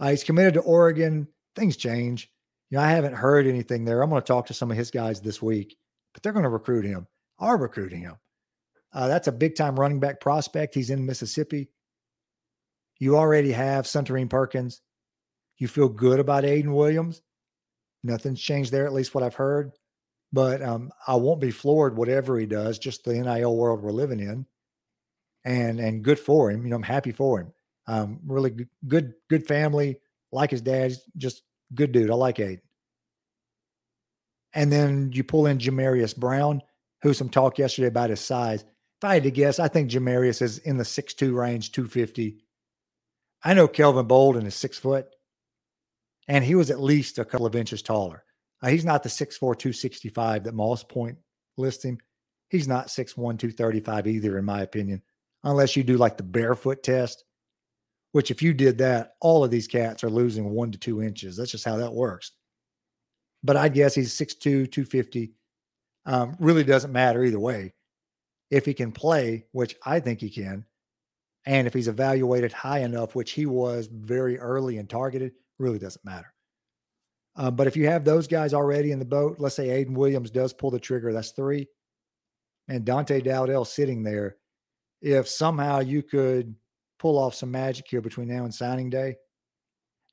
uh, 0.00 0.10
he's 0.10 0.24
committed 0.24 0.54
to 0.54 0.60
Oregon. 0.60 1.28
Things 1.54 1.76
change. 1.76 2.28
You 2.70 2.78
know, 2.78 2.84
I 2.84 2.90
haven't 2.90 3.14
heard 3.14 3.46
anything 3.46 3.84
there. 3.84 4.02
I'm 4.02 4.10
going 4.10 4.20
to 4.20 4.26
talk 4.26 4.46
to 4.46 4.54
some 4.54 4.70
of 4.70 4.76
his 4.76 4.90
guys 4.90 5.20
this 5.20 5.40
week, 5.40 5.76
but 6.12 6.22
they're 6.22 6.32
going 6.32 6.44
to 6.44 6.48
recruit 6.48 6.84
him. 6.84 7.06
Are 7.38 7.56
recruiting 7.56 8.02
him. 8.02 8.16
Uh, 8.92 9.08
that's 9.08 9.28
a 9.28 9.32
big 9.32 9.54
time 9.54 9.78
running 9.78 10.00
back 10.00 10.20
prospect. 10.20 10.74
He's 10.74 10.90
in 10.90 11.06
Mississippi. 11.06 11.70
You 12.98 13.16
already 13.16 13.52
have 13.52 13.86
Suntarine 13.86 14.28
Perkins. 14.28 14.82
You 15.58 15.68
feel 15.68 15.88
good 15.88 16.20
about 16.20 16.44
Aiden 16.44 16.74
Williams. 16.74 17.22
Nothing's 18.02 18.40
changed 18.40 18.72
there, 18.72 18.86
at 18.86 18.92
least 18.92 19.14
what 19.14 19.24
I've 19.24 19.34
heard. 19.34 19.72
But 20.32 20.62
um, 20.62 20.90
I 21.06 21.16
won't 21.16 21.40
be 21.40 21.50
floored 21.50 21.96
whatever 21.96 22.38
he 22.38 22.46
does. 22.46 22.78
Just 22.78 23.04
the 23.04 23.14
NIL 23.14 23.56
world 23.56 23.82
we're 23.82 23.90
living 23.90 24.20
in, 24.20 24.46
and 25.44 25.80
and 25.80 26.04
good 26.04 26.18
for 26.18 26.50
him. 26.50 26.64
You 26.64 26.70
know, 26.70 26.76
I'm 26.76 26.82
happy 26.82 27.12
for 27.12 27.40
him. 27.40 27.52
Um, 27.86 28.20
really 28.24 28.50
good, 28.50 28.68
good, 28.86 29.14
good 29.28 29.46
family. 29.46 29.98
Like 30.30 30.52
his 30.52 30.62
dad, 30.62 30.92
just 31.16 31.42
good 31.74 31.90
dude. 31.90 32.10
I 32.10 32.14
like 32.14 32.36
Aiden. 32.36 32.60
And 34.52 34.72
then 34.72 35.10
you 35.12 35.24
pull 35.24 35.46
in 35.46 35.58
Jamarius 35.58 36.16
Brown, 36.16 36.62
who 37.02 37.14
some 37.14 37.28
talk 37.28 37.58
yesterday 37.58 37.88
about 37.88 38.10
his 38.10 38.20
size. 38.20 38.62
If 38.62 39.04
I 39.04 39.14
had 39.14 39.22
to 39.22 39.30
guess, 39.30 39.58
I 39.58 39.68
think 39.68 39.90
Jamarius 39.90 40.42
is 40.42 40.58
in 40.58 40.76
the 40.76 40.84
six-two 40.84 41.34
range, 41.34 41.72
250. 41.72 42.38
I 43.42 43.54
know 43.54 43.68
Kelvin 43.68 44.06
Bolden 44.06 44.46
is 44.46 44.54
six 44.54 44.78
foot, 44.78 45.06
and 46.28 46.44
he 46.44 46.54
was 46.54 46.70
at 46.70 46.80
least 46.80 47.18
a 47.18 47.24
couple 47.24 47.46
of 47.46 47.56
inches 47.56 47.82
taller. 47.82 48.24
Uh, 48.62 48.68
he's 48.68 48.84
not 48.84 49.02
the 49.02 49.08
6'4, 49.08 49.38
265 49.38 50.44
that 50.44 50.54
Moss 50.54 50.84
Point 50.84 51.18
lists 51.56 51.84
him. 51.84 51.98
He's 52.50 52.68
not 52.68 52.88
6'1, 52.88 53.14
235 53.14 54.06
either, 54.06 54.36
in 54.36 54.44
my 54.44 54.62
opinion, 54.62 55.02
unless 55.44 55.76
you 55.76 55.84
do 55.84 55.96
like 55.96 56.16
the 56.16 56.22
barefoot 56.22 56.82
test, 56.82 57.24
which 58.12 58.30
if 58.30 58.42
you 58.42 58.52
did 58.52 58.78
that, 58.78 59.14
all 59.20 59.44
of 59.44 59.50
these 59.50 59.68
cats 59.68 60.04
are 60.04 60.10
losing 60.10 60.50
one 60.50 60.72
to 60.72 60.78
two 60.78 61.02
inches. 61.02 61.36
That's 61.36 61.52
just 61.52 61.64
how 61.64 61.76
that 61.78 61.94
works. 61.94 62.32
But 63.42 63.56
I'd 63.56 63.74
guess 63.74 63.94
he's 63.94 64.14
6'2, 64.14 64.70
250. 64.70 65.32
Um, 66.06 66.36
really 66.38 66.64
doesn't 66.64 66.92
matter 66.92 67.24
either 67.24 67.38
way. 67.38 67.74
If 68.50 68.66
he 68.66 68.74
can 68.74 68.92
play, 68.92 69.46
which 69.52 69.76
I 69.84 70.00
think 70.00 70.20
he 70.20 70.28
can, 70.28 70.66
and 71.46 71.66
if 71.66 71.72
he's 71.72 71.88
evaluated 71.88 72.52
high 72.52 72.80
enough, 72.80 73.14
which 73.14 73.32
he 73.32 73.46
was 73.46 73.86
very 73.86 74.38
early 74.38 74.78
and 74.78 74.88
targeted, 74.88 75.32
really 75.58 75.78
doesn't 75.78 76.04
matter. 76.04 76.32
Uh, 77.36 77.50
but 77.50 77.66
if 77.66 77.76
you 77.76 77.86
have 77.86 78.04
those 78.04 78.26
guys 78.26 78.52
already 78.52 78.92
in 78.92 78.98
the 78.98 79.04
boat, 79.04 79.36
let's 79.38 79.54
say 79.54 79.68
Aiden 79.68 79.94
Williams 79.94 80.30
does 80.30 80.52
pull 80.52 80.70
the 80.70 80.80
trigger, 80.80 81.12
that's 81.12 81.30
three. 81.30 81.68
And 82.68 82.84
Dante 82.84 83.20
Dowdell 83.20 83.64
sitting 83.64 84.02
there. 84.02 84.36
If 85.00 85.28
somehow 85.28 85.80
you 85.80 86.02
could 86.02 86.54
pull 86.98 87.18
off 87.18 87.34
some 87.34 87.50
magic 87.50 87.86
here 87.88 88.02
between 88.02 88.28
now 88.28 88.44
and 88.44 88.54
signing 88.54 88.90
day 88.90 89.16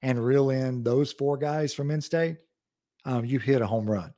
and 0.02 0.24
reel 0.24 0.52
in 0.52 0.84
those 0.84 1.12
four 1.12 1.38
guys 1.38 1.74
from 1.74 1.92
in 1.92 2.02
state, 2.02 2.38
um, 3.08 3.26
you 3.26 3.40
hit 3.40 3.62
a 3.62 3.66
home 3.66 3.90
run. 3.90 4.14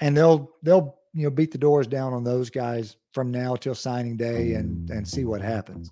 And 0.00 0.16
they'll 0.16 0.50
they'll 0.62 0.96
you 1.14 1.24
know 1.24 1.30
beat 1.30 1.50
the 1.50 1.58
doors 1.58 1.86
down 1.86 2.12
on 2.12 2.22
those 2.22 2.50
guys 2.50 2.96
from 3.12 3.30
now 3.32 3.56
till 3.56 3.74
signing 3.74 4.16
day 4.16 4.52
and 4.52 4.88
and 4.90 5.08
see 5.08 5.24
what 5.24 5.40
happens. 5.40 5.90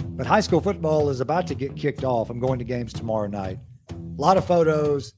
But 0.00 0.26
high 0.26 0.40
school 0.40 0.60
football 0.60 1.10
is 1.10 1.20
about 1.20 1.46
to 1.48 1.54
get 1.54 1.76
kicked 1.76 2.02
off. 2.02 2.30
I'm 2.30 2.40
going 2.40 2.58
to 2.58 2.64
games 2.64 2.92
tomorrow 2.92 3.28
night. 3.28 3.58
A 3.90 4.20
lot 4.20 4.36
of 4.36 4.44
photos. 4.44 5.14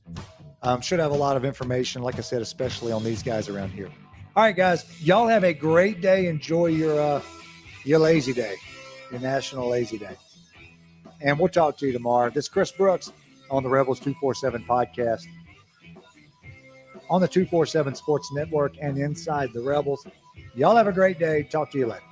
Um, 0.62 0.82
should 0.82 0.98
have 0.98 1.10
a 1.10 1.16
lot 1.16 1.38
of 1.38 1.44
information, 1.46 2.02
like 2.02 2.18
I 2.18 2.20
said, 2.20 2.42
especially 2.42 2.92
on 2.92 3.02
these 3.02 3.22
guys 3.22 3.48
around 3.48 3.70
here. 3.70 3.88
All 4.36 4.42
right, 4.42 4.54
guys, 4.54 4.84
y'all 5.00 5.26
have 5.26 5.42
a 5.42 5.54
great 5.54 6.02
day. 6.02 6.26
Enjoy 6.26 6.66
your 6.66 7.00
uh, 7.00 7.22
your 7.84 7.98
lazy 7.98 8.34
day, 8.34 8.56
your 9.10 9.20
national 9.20 9.68
lazy 9.68 9.96
day, 9.96 10.16
and 11.22 11.38
we'll 11.38 11.48
talk 11.48 11.78
to 11.78 11.86
you 11.86 11.92
tomorrow. 11.92 12.28
This 12.28 12.44
is 12.44 12.48
Chris 12.50 12.72
Brooks 12.72 13.10
on 13.50 13.62
the 13.62 13.68
Rebels 13.68 14.00
two 14.00 14.14
four 14.20 14.34
seven 14.34 14.64
podcast 14.68 15.22
on 17.08 17.20
the 17.20 17.28
two 17.28 17.44
four 17.46 17.66
seven 17.66 17.94
Sports 17.94 18.30
Network 18.32 18.74
and 18.80 18.96
inside 18.98 19.52
the 19.52 19.60
Rebels. 19.60 20.06
Y'all 20.54 20.76
have 20.76 20.86
a 20.86 20.92
great 20.92 21.18
day. 21.18 21.42
Talk 21.42 21.70
to 21.72 21.78
you 21.78 21.86
later. 21.86 22.02